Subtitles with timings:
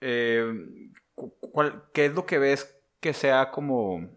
[0.00, 0.52] eh,
[1.92, 4.10] ¿qué es lo que ves que sea como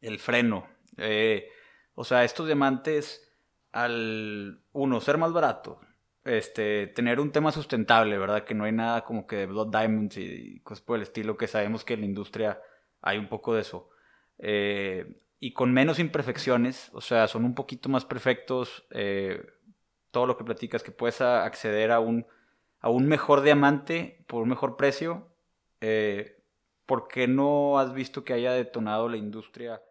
[0.00, 0.68] el freno?
[0.96, 1.48] Eh,
[1.94, 3.32] o sea, estos diamantes,
[3.72, 5.80] al uno, ser más barato,
[6.24, 8.44] este, tener un tema sustentable, ¿verdad?
[8.44, 11.46] Que no hay nada como que de Blood Diamonds y, cosas por el estilo, que
[11.46, 12.60] sabemos que en la industria
[13.00, 13.88] hay un poco de eso.
[14.38, 18.86] Eh, y con menos imperfecciones, o sea, son un poquito más perfectos.
[18.90, 19.44] Eh,
[20.10, 22.26] todo lo que platicas, que puedes acceder a un,
[22.80, 25.28] a un mejor diamante por un mejor precio.
[25.80, 26.42] Eh,
[26.86, 29.82] ¿Por qué no has visto que haya detonado la industria?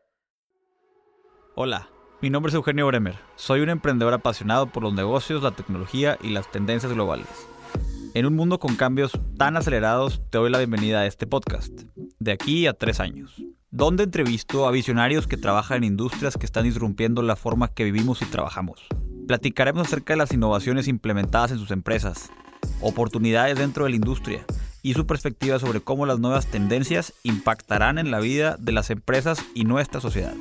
[1.55, 1.89] Hola,
[2.21, 3.15] mi nombre es Eugenio Bremer.
[3.35, 7.27] Soy un emprendedor apasionado por los negocios, la tecnología y las tendencias globales.
[8.13, 11.81] En un mundo con cambios tan acelerados, te doy la bienvenida a este podcast,
[12.19, 16.63] de aquí a tres años, donde entrevisto a visionarios que trabajan en industrias que están
[16.63, 18.87] disrumpiendo la forma que vivimos y trabajamos.
[19.27, 22.31] Platicaremos acerca de las innovaciones implementadas en sus empresas,
[22.81, 24.45] oportunidades dentro de la industria
[24.81, 29.43] y su perspectiva sobre cómo las nuevas tendencias impactarán en la vida de las empresas
[29.53, 30.33] y nuestra sociedad.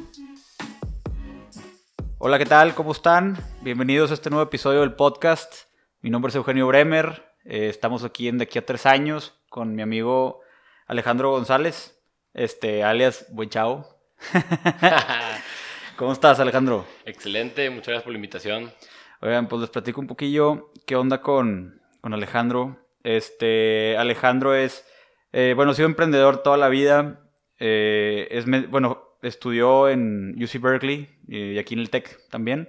[2.18, 2.74] Hola, ¿qué tal?
[2.74, 3.38] ¿Cómo están?
[3.62, 5.64] Bienvenidos a este nuevo episodio del podcast.
[6.00, 7.24] Mi nombre es Eugenio Bremer.
[7.44, 10.40] Eh, estamos aquí en De aquí a tres años con mi amigo
[10.86, 11.98] Alejandro González,
[12.32, 13.86] este, alias Buen Chao.
[15.96, 16.86] ¿Cómo estás, Alejandro?
[17.04, 18.72] Excelente, muchas gracias por la invitación.
[19.20, 22.76] Oigan, pues les platico un poquillo qué onda con, con Alejandro.
[23.02, 24.86] Este, Alejandro es,
[25.32, 27.30] eh, bueno, ha sido emprendedor toda la vida.
[27.58, 32.68] Eh, es, bueno, estudió en UC Berkeley y aquí en el TEC también.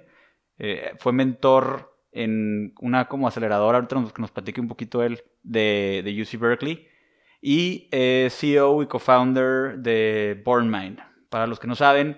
[0.56, 5.22] Eh, fue mentor en una como aceleradora, ahorita nos, que nos platique un poquito él,
[5.42, 6.88] de, de UC Berkeley.
[7.42, 7.90] Y
[8.30, 10.98] CEO y co-founder de BornMind.
[11.28, 12.16] Para los que no saben,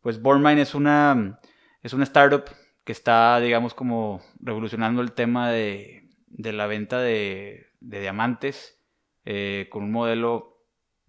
[0.00, 1.38] pues BornMind es una,
[1.82, 2.44] es una startup
[2.84, 6.03] que está, digamos, como revolucionando el tema de,
[6.36, 8.78] de la venta de, de diamantes
[9.24, 10.60] eh, con un modelo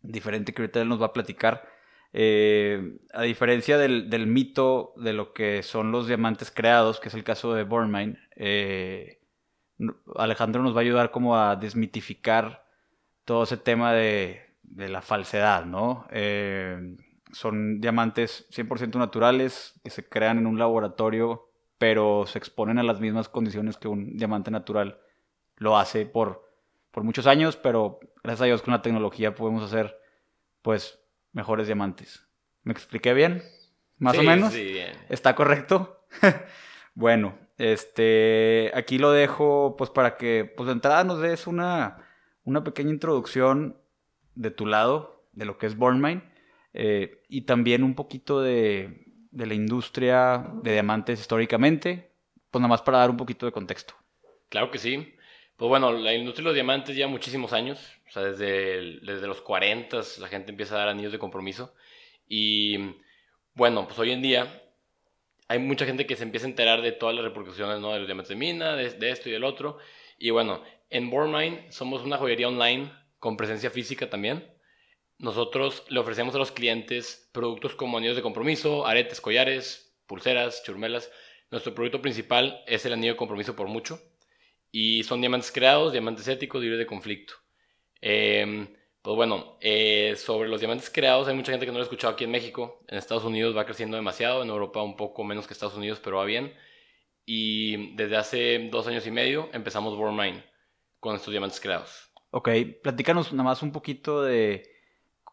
[0.02, 1.68] diferente que ahorita nos va a platicar.
[2.14, 7.24] Eh, a diferencia del, mito de lo que son los diamantes creados, que es el
[7.24, 9.20] caso de Bornmine, eh,
[10.16, 12.66] Alejandro nos va a ayudar como a desmitificar
[13.26, 14.42] todo ese tema de,
[14.78, 16.08] la falsedad, ¿no?
[17.34, 23.02] Son diamantes 100% naturales que se crean en un laboratorio, pero se exponen a las
[23.02, 25.00] mismas condiciones que un diamante natural
[25.58, 26.50] lo hace por,
[26.92, 30.00] por muchos años, pero gracias a Dios con la tecnología podemos hacer
[30.62, 31.00] pues
[31.32, 32.28] mejores diamantes.
[32.64, 33.44] ¿Me expliqué bien?
[33.98, 34.54] ¿Más o menos?
[34.54, 34.92] Sí, bien.
[35.10, 36.06] ¿Está correcto?
[36.96, 42.06] bueno, este, aquí lo dejo pues para que pues de entrada nos des una,
[42.44, 43.78] una pequeña introducción
[44.34, 46.24] de tu lado, de lo que es Bornmine,
[46.74, 52.12] eh, y también un poquito de, de la industria de diamantes históricamente,
[52.52, 53.94] pues nada más para dar un poquito de contexto.
[54.50, 55.16] Claro que sí.
[55.58, 57.80] Pues bueno, la industria de los diamantes lleva muchísimos años,
[58.10, 61.74] o sea, desde, desde los 40 la gente empieza a dar anillos de compromiso.
[62.28, 62.78] Y
[63.54, 64.64] bueno, pues hoy en día
[65.48, 67.94] hay mucha gente que se empieza a enterar de todas las repercusiones ¿no?
[67.94, 69.78] de los diamantes de mina, de, esto y del otro.
[70.18, 74.54] Y bueno, en Bornmine somos una joyería online con presencia física también.
[75.20, 81.10] Nosotros le ofrecemos a los clientes productos como anillos de compromiso, aretes, collares, pulseras, churmelas.
[81.50, 84.02] Nuestro producto principal es el anillo de compromiso por mucho
[84.78, 87.36] y son diamantes creados, diamantes éticos, libres de conflicto.
[88.02, 88.68] Em,
[89.02, 92.12] pues bueno, eh, sobre los diamantes creados, hay mucha gente que no lo ha escuchado
[92.12, 92.84] aquí en México.
[92.90, 96.18] En Estados Unidos va creciendo demasiado, en Europa un poco menos que Estados Unidos, pero
[96.18, 96.54] va bien.
[97.26, 100.44] Y desde hace dos años y medio empezamos Born Mine
[101.00, 102.12] con estos diamantes creados.
[102.32, 102.50] Ok,
[102.84, 104.74] platícanos nada más un poquito de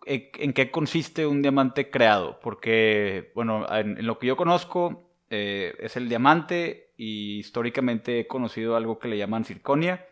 [0.06, 5.74] eh, en qué consiste un diamante creado, porque, bueno, en, lo que yo conozco eh,
[5.78, 10.06] es el diamante y históricamente he conocido algo que le llaman circonia.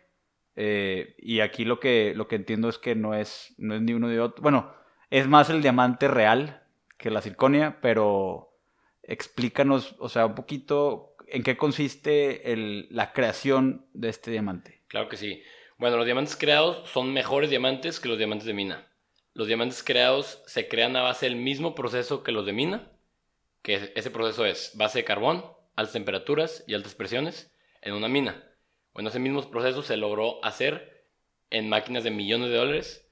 [0.56, 3.92] Eh, y aquí lo que, lo que entiendo es que no es, no es ni
[3.92, 4.42] uno ni otro.
[4.42, 4.72] Bueno,
[5.10, 6.62] es más el diamante real
[6.96, 8.56] que la circonia, pero
[9.02, 12.42] explícanos, o sea, un poquito en qué consiste
[12.90, 14.82] la creación de este diamante.
[14.88, 15.42] Claro que sí.
[15.76, 18.86] Bueno, los diamantes creados son mejores diamantes que los diamantes de mina.
[19.34, 22.90] Los diamantes creados se crean a base del mismo proceso que los de mina,
[23.62, 25.44] que ese proceso es base de carbón,
[25.76, 27.52] altas temperaturas y altas presiones
[27.82, 28.44] en una mina.
[28.92, 31.06] Bueno, ese mismo proceso se logró hacer
[31.50, 33.08] en máquinas de millones de dólares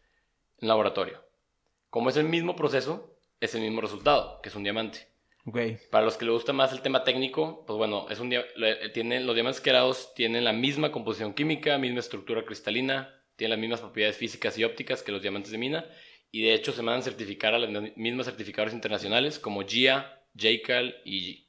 [0.59, 1.25] en laboratorio.
[1.91, 5.09] Como es el mismo proceso, es el mismo resultado, que es un diamante.
[5.45, 5.79] Okay.
[5.91, 8.35] Para los que les gusta más el tema técnico, pues bueno, es un
[8.93, 13.81] tienen, los diamantes querados tienen la misma composición química, misma estructura cristalina, tienen las mismas
[13.81, 15.87] propiedades físicas y ópticas que los diamantes de mina,
[16.31, 21.20] y de hecho se mandan certificar a los mismos certificadores internacionales como GIA, JCAL y
[21.20, 21.49] G.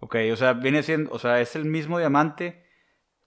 [0.00, 2.64] Ok, o sea, viene siendo, o sea, es el mismo diamante,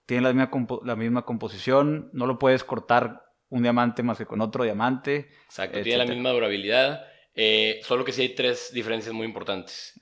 [0.06, 0.50] tiene la misma,
[0.84, 5.30] la misma composición, no lo puedes cortar un diamante más que con otro diamante.
[5.46, 7.06] Exacto, tiene la misma durabilidad.
[7.36, 9.98] Eh, solo que sí hay tres diferencias muy importantes.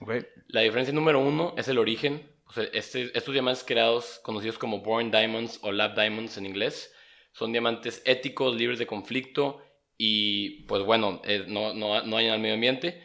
[0.49, 2.31] La diferencia número uno es el origen.
[2.73, 6.93] este, estos diamantes creados, conocidos como Born Diamonds o Lab Diamonds en inglés,
[7.33, 9.63] son diamantes éticos, libres de conflicto
[9.97, 13.03] y, pues bueno, eh, no, no, no dañan al medio ambiente.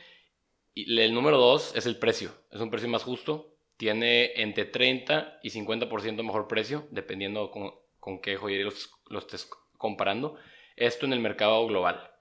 [0.78, 2.30] Y el número dos es el precio.
[2.52, 3.58] Es un precio más justo.
[3.78, 9.50] Tiene entre 30 y 50% mejor precio, dependiendo con, con qué joyería los, los estés
[9.80, 10.38] comparando.
[10.76, 12.12] Esto en el mercado global.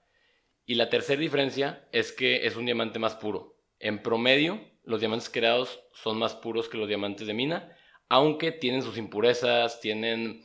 [0.65, 3.59] Y la tercera diferencia es que es un diamante más puro.
[3.77, 7.77] En promedio, los diamantes creados son más puros que los diamantes de mina,
[8.09, 10.41] aunque tienen sus impurezas, tienen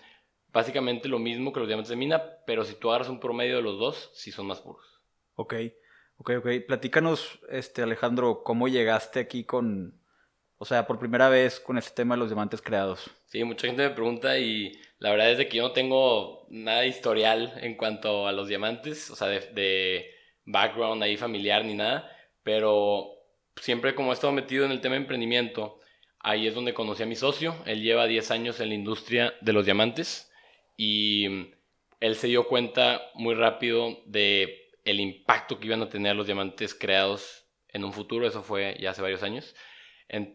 [0.48, 3.62] básicamente lo mismo que los diamantes de mina, pero si tú agarras un promedio de
[3.62, 5.00] los dos, sí son más puros.
[5.34, 5.54] Ok,
[6.18, 6.48] ok, ok.
[6.66, 10.00] Platícanos, este, Alejandro, ¿cómo llegaste aquí con,
[10.58, 13.10] o sea, por primera vez con este tema de los diamantes creados?
[13.26, 16.88] Sí, mucha gente me pregunta y la verdad es que yo no tengo nada de
[16.88, 20.10] historial en cuanto a los diamantes, o sea, de,
[20.44, 22.10] background ahí familiar ni nada,
[22.42, 23.10] pero
[23.56, 25.78] siempre como he estado metido en el tema de emprendimiento,
[26.20, 29.52] ahí es donde conocí a mi socio, él lleva 10 años en la industria de
[29.52, 30.32] los diamantes
[30.76, 31.26] y
[32.00, 36.74] él se dio cuenta muy rápido de el impacto que iban a tener los diamantes
[36.74, 39.54] creados en un futuro, eso fue ya hace varios años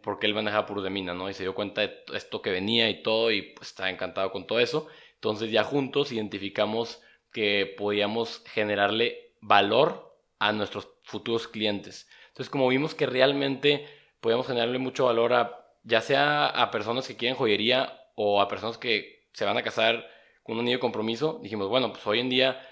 [0.02, 1.30] porque él manejaba puros de mina, ¿no?
[1.30, 4.48] Y se dio cuenta de esto que venía y todo, y pues estaba encantado con
[4.48, 4.88] todo eso.
[5.16, 7.02] Entonces ya juntos identificamos
[7.32, 12.10] que podíamos generarle valor a nuestros futuros clientes.
[12.30, 13.88] Entonces como vimos que realmente
[14.20, 18.78] podíamos generarle mucho valor a, ya sea a personas que quieren joyería o a personas
[18.78, 20.08] que se van a casar
[20.42, 22.67] con un anillo de compromiso, dijimos, bueno, pues hoy en día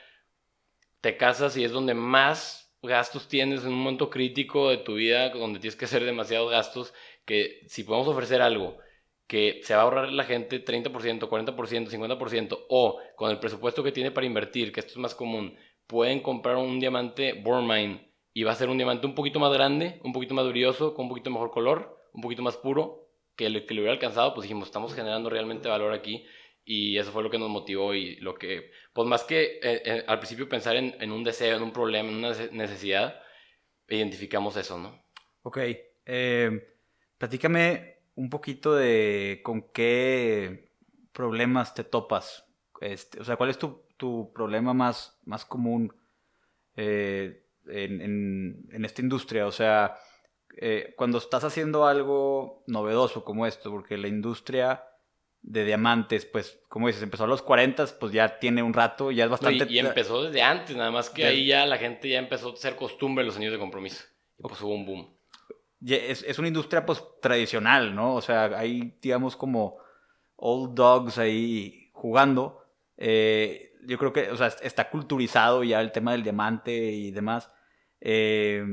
[1.06, 5.30] te casas y es donde más gastos tienes en un momento crítico de tu vida
[5.30, 8.80] donde tienes que hacer demasiados gastos, que si podemos ofrecer algo
[9.28, 13.92] que se va a ahorrar la gente 30%, 40%, 50%, o con el presupuesto que
[13.92, 15.56] tiene para invertir, que esto es más común,
[15.86, 20.02] pueden comprar un diamante Bormine y va a ser un diamante un poquito más grande,
[20.04, 23.63] un poquito más brilloso, con un poquito mejor color, un poquito más puro, que lo
[23.68, 26.25] que le hubiera alcanzado, pues dijimos, estamos generando realmente valor aquí
[26.65, 30.03] y eso fue lo que nos motivó y lo que, pues más que eh, eh,
[30.07, 33.21] al principio pensar en, un deseo, en un problema, en una necesidad,
[33.88, 35.06] identificamos eso, ¿no?
[35.44, 35.59] Ok.
[36.07, 36.75] Eh,
[37.19, 40.71] platícame un poquito de con qué
[41.12, 42.47] problemas te topas.
[42.81, 45.95] Este, o sea, ¿cuál es tu, tu problema más, más común
[46.75, 49.45] en, en, en, esta industria?
[49.45, 49.95] O sea,
[50.95, 54.83] cuando estás haciendo algo novedoso como esto, porque la industria
[55.47, 59.25] de diamantes, pues, como dices, empezó a los 40, pues ya tiene un rato, ya
[59.25, 59.68] es bastante...
[59.69, 62.75] y, empezó desde antes, nada más que ahí ya la gente ya empezó a ser
[62.75, 64.03] costumbre los años de compromiso.
[64.39, 65.15] Y pues hubo un boom.
[65.86, 68.15] Es, es, una industria, pues, tradicional, ¿no?
[68.15, 69.77] O sea, hay, digamos, como
[70.36, 72.63] old dogs ahí jugando.
[72.97, 77.51] Eh, yo creo que, o sea, está culturizado ya el tema del diamante y demás.
[78.01, 78.65] Eh,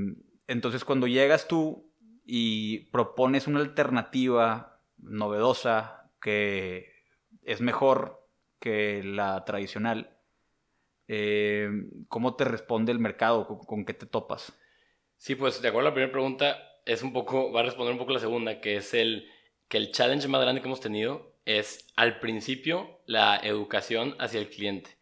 [0.47, 1.93] entonces, cuando llegas tú
[2.25, 6.95] y propones una alternativa novedosa que
[7.43, 8.27] es mejor
[8.59, 10.17] que la tradicional,
[11.09, 11.69] eh,
[12.09, 13.47] ¿cómo te responde el mercado?
[13.47, 14.57] ¿Con, qué te topas?
[15.19, 17.99] Sí, pues de acuerdo a la primera pregunta, es un poco, va a responder un
[17.99, 19.29] poco la segunda, que es el
[19.69, 24.49] que el challenge más grande que hemos tenido es al principio la educación hacia el
[24.49, 24.97] cliente,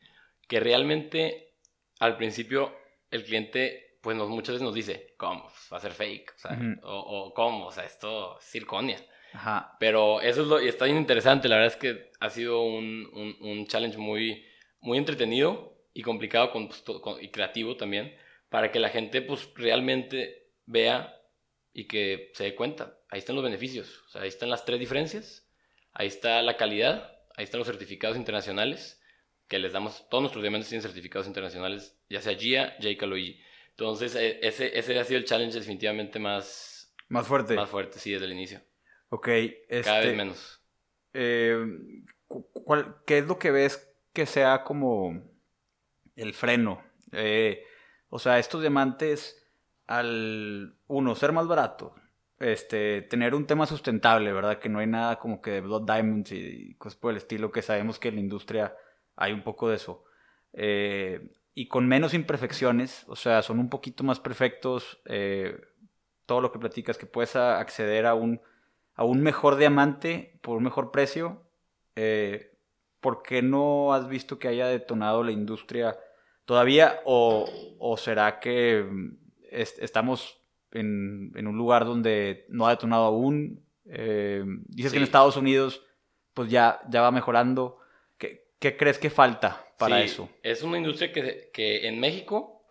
[0.49, 1.55] que realmente
[1.99, 2.75] al principio
[3.11, 5.50] el cliente pues nos, muchas veces nos dice, ¿cómo?
[5.70, 6.34] va a ser fake,
[6.82, 7.67] o, o, ¿cómo?
[7.67, 9.05] O sea, esto es circonia.
[9.32, 9.77] Ajá.
[9.79, 13.37] Pero eso es lo, y está bien interesante, la verdad es que ha sido un,
[13.41, 14.44] un, challenge muy,
[14.81, 18.15] muy entretenido y complicado pues, con, y creativo también,
[18.49, 21.17] para que la gente pues realmente vea
[21.72, 22.99] y que se dé cuenta.
[23.08, 25.49] Ahí están los beneficios, o sea, ahí están las tres diferencias,
[25.93, 29.01] ahí está la calidad, ahí están los certificados internacionales,
[29.49, 34.15] que les damos, todos nuestros diamantes tienen certificados internacionales, ya sea GIA, JCALO y Entonces,
[34.15, 36.94] e, ese, ese ha sido el challenge definitivamente más...
[37.08, 37.56] Más fuerte.
[37.56, 38.63] Más fuerte, sí, desde el inicio.
[39.10, 39.29] Ok.
[39.29, 40.60] Este, Cada vez menos.
[41.12, 41.58] Eh,
[43.06, 45.22] ¿Qué es lo que ves que sea como
[46.17, 46.82] el freno?
[47.12, 47.64] Eh,
[48.08, 49.44] o sea, estos diamantes,
[49.86, 51.94] al uno, ser más barato,
[52.38, 54.60] este, tener un tema sustentable, ¿verdad?
[54.60, 57.62] Que no hay nada como que de Blood Diamonds y cosas por el estilo, que
[57.62, 58.76] sabemos que en la industria
[59.17, 60.05] hay un poco de eso.
[60.52, 65.02] Eh, y con menos imperfecciones, o sea, son un poquito más perfectos.
[66.26, 68.40] todo lo que platicas, que puedes acceder a un
[68.94, 71.43] a un mejor diamante por un mejor precio,
[71.97, 72.56] eh,
[73.01, 75.99] ¿por qué no has visto que haya detonado la industria
[76.44, 77.01] todavía?
[77.05, 79.19] ¿O, será que mm,
[79.51, 80.41] estamos
[80.73, 83.65] en, un lugar donde no ha detonado aún?
[83.87, 85.82] Eh, dices que en Estados Unidos
[86.35, 87.79] pues ya, ya va mejorando.
[88.19, 90.29] ¿Qué, crees que falta para Sí, eso.
[90.43, 92.63] Es una industria que, que en México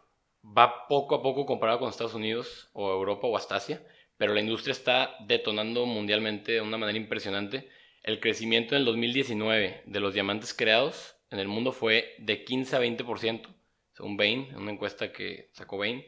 [0.46, 3.84] va poco a poco comparado con Estados Unidos o Europa o hasta Asia,
[4.20, 7.70] pero la industria está detonando mundialmente de una manera impresionante.
[8.04, 12.76] El crecimiento en el 2019 de los diamantes creados en el mundo fue de 15
[12.76, 13.48] a 20%,
[13.94, 16.04] según Bain, una encuesta que sacó Bain,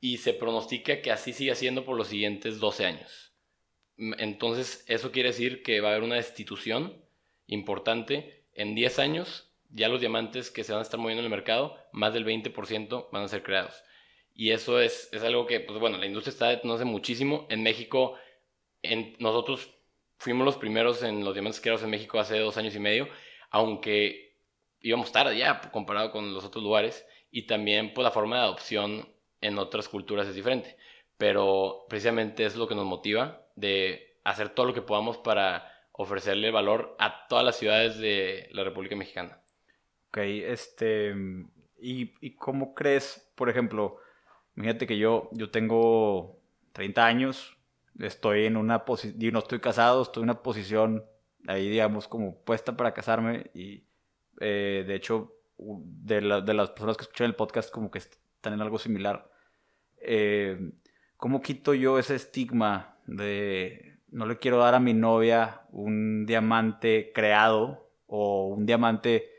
[0.00, 3.34] y se pronostica que así siga siendo por los siguientes 12 años.
[3.98, 7.04] Entonces, eso quiere decir que va a haber una destitución
[7.48, 8.46] importante.
[8.54, 11.76] En 10 años, ya los diamantes que se van a estar moviendo en el mercado,
[11.92, 13.84] más del 20% van a ser creados.
[14.34, 17.46] Y eso es, es algo que, pues bueno, la industria está detonándose muchísimo.
[17.50, 18.16] En México,
[18.82, 19.70] en, nosotros
[20.18, 23.08] fuimos los primeros en los diamantes creados en México hace dos años y medio,
[23.50, 24.38] aunque
[24.80, 27.06] íbamos tarde ya comparado con los otros lugares.
[27.30, 29.08] Y también, pues la forma de adopción
[29.40, 30.76] en otras culturas es diferente.
[31.16, 36.50] Pero precisamente es lo que nos motiva de hacer todo lo que podamos para ofrecerle
[36.50, 39.40] valor a todas las ciudades de la República Mexicana.
[40.08, 41.14] Ok, este.
[41.80, 43.98] ¿Y, y cómo crees, por ejemplo,
[44.56, 46.38] imagínate que yo, yo tengo
[46.72, 47.56] 30 años,
[47.98, 51.04] estoy en una posición, no estoy casado, estoy en una posición
[51.46, 53.84] ahí, digamos, como puesta para casarme y
[54.40, 58.54] eh, de hecho, de, la- de las personas que escuchan el podcast, como que están
[58.54, 59.30] en algo similar.
[60.00, 60.72] Eh,
[61.16, 67.12] ¿Cómo quito yo ese estigma de no le quiero dar a mi novia un diamante
[67.14, 69.30] creado o un diamante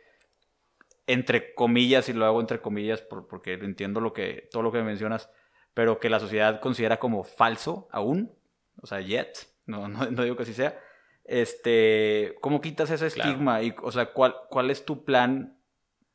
[1.08, 4.82] entre comillas, y lo hago entre comillas por- porque entiendo lo que, todo lo que
[4.84, 5.30] mencionas,
[5.74, 8.34] pero que la sociedad considera como falso aún,
[8.82, 10.80] o sea, yet, no, no, no digo que así sea.
[11.26, 13.30] Este, ¿cómo quitas ese Claro.
[13.32, 13.62] estigma?
[13.64, 15.58] Y, o sea, ¿cuál, ¿cuál es tu plan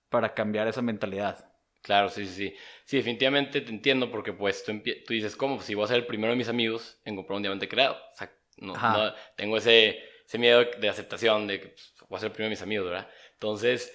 [0.09, 1.51] para cambiar esa mentalidad?
[1.83, 2.55] Claro, sí, sí, sí.
[2.85, 4.73] Sí, definitivamente te entiendo porque pues tú,
[5.07, 5.57] tú dices, ¿cómo?
[5.57, 7.95] Pues, si voy a ser el primero de mis amigos en comprar un diamante creado.
[8.13, 12.21] O sea, no, no- tengo ese, ese miedo de aceptación de que pues, voy a
[12.21, 13.09] ser el primero de mis amigos, ¿verdad?
[13.35, 13.93] Entonces,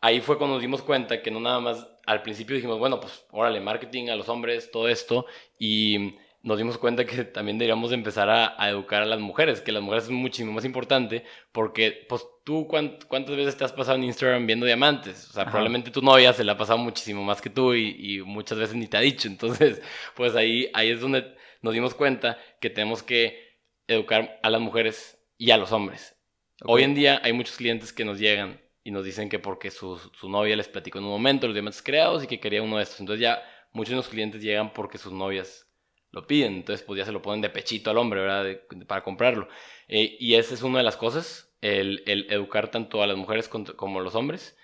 [0.00, 3.24] ahí fue cuando nos dimos cuenta que no nada más, al principio dijimos, bueno, pues
[3.30, 5.26] órale, marketing a los hombres, todo esto,
[5.58, 9.60] y nos dimos cuenta que también deberíamos de empezar a, a educar a las mujeres,
[9.60, 13.72] que las mujeres es muchísimo más importante, porque pues tú cuánt- cuántas veces te has
[13.72, 15.50] pasado en Instagram viendo diamantes, o sea, Ajá.
[15.50, 18.76] probablemente tu novia se la ha pasado muchísimo más que tú y, y muchas veces
[18.76, 19.82] ni te ha dicho, entonces,
[20.14, 25.18] pues ahí, ahí es donde nos dimos cuenta que tenemos que educar a las mujeres
[25.36, 26.16] y a los hombres.
[26.64, 29.98] Hoy en día hay muchos clientes que nos llegan y nos dicen que porque su,
[30.18, 32.84] su novia les platicó en un momento los diamantes creados y que quería uno de
[32.84, 33.00] estos.
[33.00, 33.42] Entonces ya
[33.72, 35.66] muchos de los clientes llegan porque sus novias
[36.10, 36.54] lo piden.
[36.54, 38.44] Entonces pues ya se lo ponen de pechito al hombre, ¿verdad?
[38.44, 39.46] De- para comprarlo.
[39.88, 43.50] Eh, y esa es una de las cosas, el, el educar tanto a las mujeres
[43.50, 44.56] cont- como a los hombres.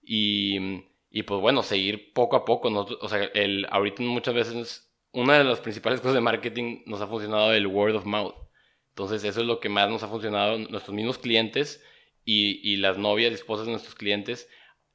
[0.00, 0.58] Y,
[1.10, 2.70] y, pues bueno, seguir poco a poco.
[2.70, 7.00] nosotros- o sea, el, ahorita muchas veces una de las principales cosas de marketing nos
[7.00, 8.34] ha funcionado el word of mouth.
[8.90, 10.56] Entonces eso es lo que más nos ha funcionado.
[10.58, 11.82] Nuestros mismos clientes
[12.24, 14.48] y, y las novias y esposas de nuestros clientes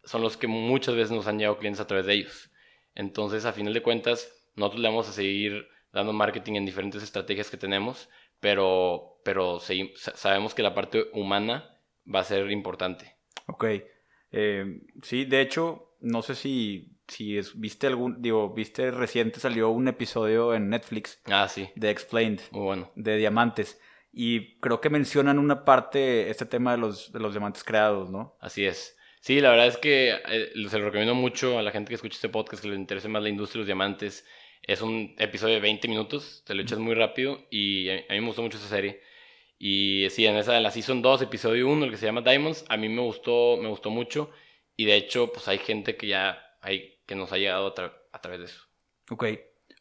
[0.04, 2.52] son los que muchas veces nos han llegado clientes a través de ellos.
[2.96, 7.50] Entonces, a final de cuentas, nosotros le vamos a seguir dando marketing en diferentes estrategias
[7.50, 11.78] que tenemos, pero, pero sabemos que la parte humana
[12.14, 13.16] va a ser importante.
[13.48, 13.66] Ok.
[14.32, 19.70] Eh, sí, de hecho, no sé si, si es- viste algún, digo, viste reciente salió
[19.70, 22.92] un episodio en Netflix Ah, sí, de Explained, muy bueno.
[22.96, 23.80] de diamantes.
[24.20, 28.36] Y creo que mencionan una parte, este tema de los, de los diamantes creados, ¿no?
[28.42, 28.98] Así es.
[29.22, 32.16] Sí, la verdad es que eh, se lo recomiendo mucho a la gente que escucha
[32.16, 34.26] este podcast, que le interese más la industria de los diamantes.
[34.64, 38.20] Es un episodio de 20 minutos, te lo echas muy rápido y a, a mí
[38.22, 39.02] me gustó mucho esa serie.
[39.60, 42.66] Y sí, en esa, en la Season 2, episodio 1, el que se llama Diamonds,
[42.70, 44.32] a mí me gustó, me gustó mucho.
[44.76, 47.94] Y de hecho, pues hay gente que ya hay, que nos ha llegado a, tra-
[48.12, 48.62] a través de eso.
[49.12, 49.26] Ok.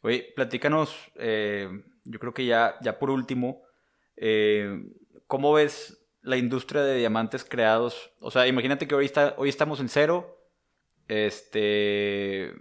[0.03, 1.67] Oye, platícanos, eh,
[2.03, 3.63] yo creo que ya, ya por último,
[4.17, 4.83] eh,
[5.27, 8.11] ¿cómo ves la industria de diamantes creados?
[8.19, 10.37] O sea, imagínate que hoy, está, hoy estamos en cero,
[11.07, 12.53] este,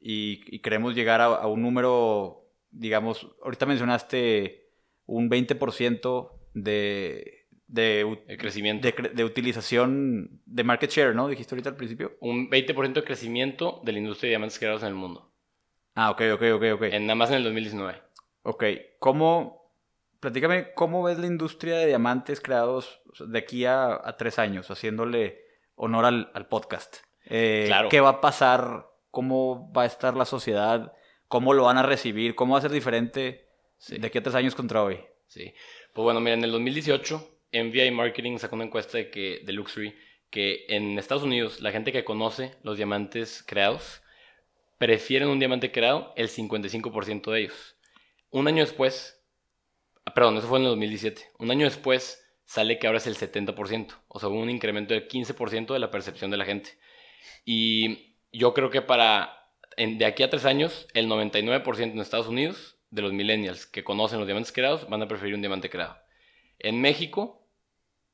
[0.00, 4.68] y, y queremos llegar a, a un número, digamos, ahorita mencionaste
[5.06, 8.86] un 20% de, de, El crecimiento.
[8.86, 11.28] de, cre- de utilización de market share, ¿no?
[11.28, 12.16] Dijiste ahorita al principio.
[12.20, 15.32] Un 20% de crecimiento de la industria de diamantes creados en el mundo.
[15.94, 16.82] Ah, ok, ok, ok, ok.
[16.84, 18.00] En, nada más en el 2019.
[18.42, 18.64] Ok,
[18.98, 19.59] ¿cómo,
[20.20, 25.40] platícame, cómo ves la industria de diamantes creados de aquí a, a tres años, haciéndole
[25.74, 26.98] honor al, al podcast?
[27.26, 27.88] Eh, Claro.
[27.88, 28.86] ¿Qué va a pasar?
[29.10, 30.92] ¿Cómo va a estar la sociedad?
[31.28, 32.34] ¿Cómo lo van a recibir?
[32.34, 33.48] ¿Cómo va a ser diferente
[33.78, 33.98] Sí.
[33.98, 35.00] de aquí a tres años contra hoy?
[35.26, 35.52] Sí.
[35.94, 39.94] Pues bueno, mira, en el 2018, MVI Marketing sacó una encuesta de, que, de Luxury
[40.30, 44.02] que en Estados Unidos la gente que conoce los diamantes creados
[44.78, 47.76] prefieren un diamante creado el 55% de ellos.
[48.30, 49.19] Un año después,
[50.14, 53.94] perdón, eso fue en el 2017, un año después sale que ahora es el 70%,
[54.08, 56.78] o sea, un incremento del 15% de la percepción de la gente.
[57.44, 59.36] Y yo creo que para
[59.76, 64.18] de aquí a tres años, el 99% en Estados Unidos de los millennials que conocen
[64.18, 65.96] los diamantes creados van a preferir un diamante creado.
[66.58, 67.48] En México,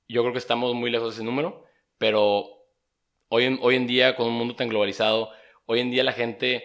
[0.08, 1.64] yo creo que estamos muy lejos de ese número,
[1.98, 2.46] pero
[3.28, 5.30] hoy en, hoy en día, con un mundo tan globalizado,
[5.64, 6.64] hoy en día la gente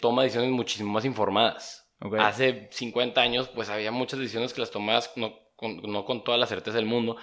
[0.00, 1.89] toma decisiones muchísimo más informadas.
[2.18, 6.38] Hace 50 años, pues había muchas decisiones que las tomabas no con, no con toda
[6.38, 7.16] la certeza del mundo.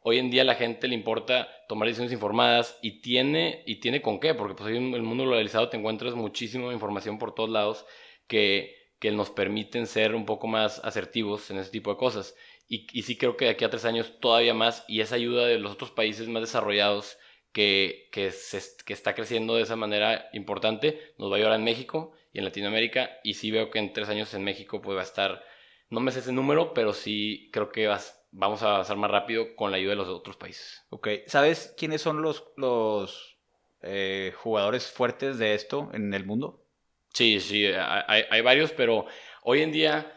[0.00, 4.00] Hoy en día a la gente le importa tomar decisiones informadas y tiene, y tiene
[4.00, 7.84] con qué, porque pues en el mundo globalizado te encuentras muchísima información por todos lados
[8.26, 12.34] que, que nos permiten ser un poco más asertivos en ese tipo de cosas.
[12.66, 15.46] Y, y sí creo que de aquí a tres años todavía más, y esa ayuda
[15.46, 17.18] de los otros países más desarrollados
[17.52, 21.64] que, que, se, que está creciendo de esa manera importante, nos va a ayudar en
[21.64, 25.00] México y en Latinoamérica, y sí veo que en tres años en México pues va
[25.00, 25.44] a estar,
[25.90, 29.54] no me sé ese número, pero sí creo que vas, vamos a avanzar más rápido
[29.56, 30.84] con la ayuda de los otros países.
[30.90, 33.38] Ok, ¿sabes quiénes son los, los
[33.82, 36.64] eh, jugadores fuertes de esto en el mundo?
[37.12, 39.06] Sí, sí, hay, hay varios, pero
[39.42, 40.14] hoy en día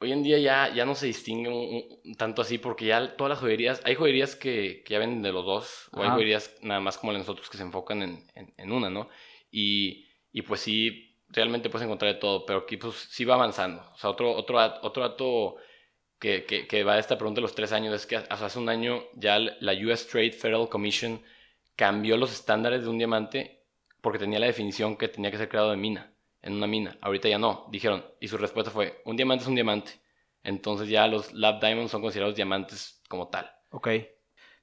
[0.00, 3.82] hoy en día ya, ya no se distingue tanto así porque ya todas las joyerías,
[3.84, 7.12] hay joyerías que, que ya venden de los dos, o hay joyerías nada más como
[7.12, 9.10] las nosotros que se enfocan en, en, una, ¿no?
[9.50, 13.82] Y, y, pues sí, realmente puedes encontrar de todo, pero aquí pues sí va avanzando.
[13.94, 15.56] O sea, otro, otro, otro dato
[16.18, 19.04] que, que, va a esta pregunta de los tres años es que hace un año
[19.14, 21.22] ya la US Trade Federal Commission
[21.76, 23.64] cambió los estándares de un diamante
[24.00, 26.98] porque tenía la definición que tenía que ser creado de mina en una mina.
[27.00, 28.04] Ahorita ya no, dijeron.
[28.20, 29.92] Y su respuesta fue, un diamante es un diamante.
[30.42, 33.50] Entonces ya los lab diamonds son considerados diamantes como tal.
[33.70, 33.88] Ok.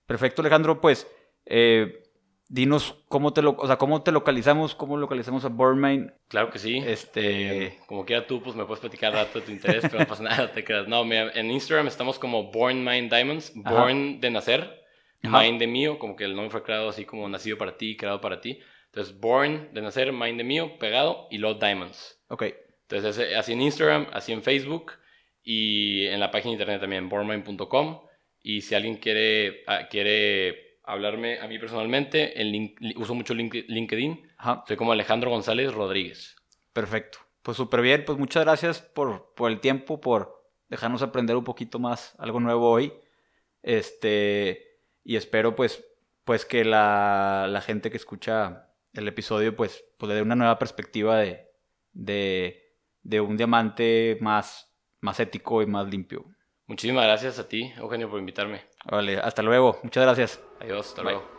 [0.06, 0.82] Perfecto, Alejandro.
[0.82, 1.08] Pues,
[1.46, 2.07] eh,
[2.50, 6.12] dinos cómo te, lo, o sea, cómo te localizamos, cómo localizamos a Bornmine.
[6.28, 6.82] Claro que sí.
[6.86, 7.66] Este...
[7.66, 10.24] Eh, como quiera tú, pues me puedes platicar rato de tu interés, pero no pasa
[10.24, 10.88] nada, te quedas.
[10.88, 13.54] No, en Instagram estamos como Born Mine Diamonds.
[13.56, 14.84] Born de nacer,
[15.22, 18.22] Mine de mío, como que el nombre fue creado así como nacido para ti, creado
[18.22, 18.60] para ti.
[18.86, 22.24] Entonces, Born de nacer, Mind de mío, pegado y Love Diamonds.
[22.30, 22.44] Ok.
[22.90, 24.94] Entonces, así en Instagram, así en Facebook
[25.44, 28.02] y en la página de internet también, bornmind.com.
[28.42, 34.32] Y si alguien quiere, ah, quiere hablarme a mí personalmente, el uso mucho LinkedIn.
[34.38, 34.64] Ajá.
[34.68, 36.36] Soy como Alejandro González Rodríguez.
[36.74, 37.20] Perfecto.
[37.42, 38.04] Pues súper bien.
[38.06, 42.70] Pues muchas gracias por, por el tiempo, por dejarnos aprender un poquito más algo nuevo
[42.70, 42.94] hoy.
[43.62, 45.86] Este, y espero pues,
[46.24, 50.58] pues que la, la gente que escucha el episodio pues, pues le dé una nueva
[50.58, 51.48] perspectiva de,
[51.94, 56.26] de, un diamante más, más ético y más limpio.
[56.66, 58.62] Muchísimas gracias a ti, Eugenio, por invitarme.
[58.90, 59.80] Vale, hasta luego.
[59.84, 60.40] Muchas gracias.
[60.60, 61.37] Adiós, hasta luego.